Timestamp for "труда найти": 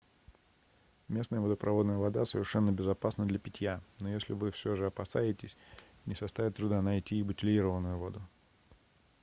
6.55-7.19